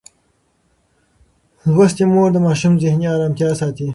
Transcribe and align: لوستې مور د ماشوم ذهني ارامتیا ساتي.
لوستې 1.73 2.03
مور 2.13 2.29
د 2.33 2.37
ماشوم 2.45 2.73
ذهني 2.83 3.07
ارامتیا 3.13 3.49
ساتي. 3.59 3.87